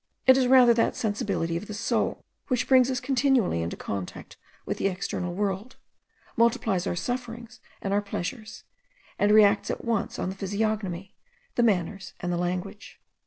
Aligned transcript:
It 0.25 0.35
is 0.35 0.47
rather 0.47 0.73
that 0.73 0.95
sensibility 0.95 1.55
of 1.57 1.67
the 1.67 1.75
soul, 1.75 2.25
which 2.47 2.67
brings 2.67 2.89
us 2.89 2.99
continually 2.99 3.61
into 3.61 3.77
contact 3.77 4.35
with 4.65 4.79
the 4.79 4.87
external 4.87 5.35
world, 5.35 5.75
multiplies 6.35 6.87
our 6.87 6.95
sufferings 6.95 7.59
and 7.83 7.93
our 7.93 8.01
pleasures, 8.01 8.63
and 9.19 9.31
re 9.31 9.43
acts 9.43 9.69
at 9.69 9.85
once 9.85 10.17
on 10.17 10.29
the 10.29 10.35
physiognomy, 10.35 11.13
the 11.53 11.61
manners, 11.61 12.15
and 12.19 12.33
the 12.33 12.37
language. 12.37 12.99